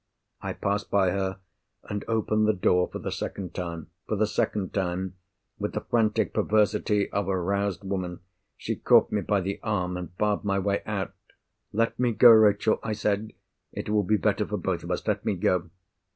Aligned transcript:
I 0.41 0.53
passed 0.53 0.89
by 0.89 1.11
her, 1.11 1.41
and 1.83 2.03
opened 2.07 2.47
the 2.47 2.53
door 2.55 2.89
for 2.91 2.97
the 2.97 3.11
second 3.11 3.53
time. 3.53 3.91
For 4.07 4.15
the 4.15 4.25
second 4.25 4.73
time—with 4.73 5.73
the 5.73 5.81
frantic 5.91 6.33
perversity 6.33 7.07
of 7.11 7.27
a 7.27 7.39
roused 7.39 7.83
woman—she 7.83 8.77
caught 8.77 9.11
me 9.11 9.21
by 9.21 9.41
the 9.41 9.59
arm, 9.61 9.97
and 9.97 10.17
barred 10.17 10.43
my 10.43 10.57
way 10.57 10.81
out. 10.87 11.13
"Let 11.71 11.99
me 11.99 12.13
go, 12.13 12.31
Rachel" 12.31 12.79
I 12.81 12.93
said. 12.93 13.33
"It 13.73 13.89
will 13.89 14.01
be 14.01 14.17
better 14.17 14.47
for 14.47 14.57
both 14.57 14.83
of 14.83 14.89
us. 14.89 15.07
Let 15.07 15.23
me 15.23 15.35
go." 15.35 15.69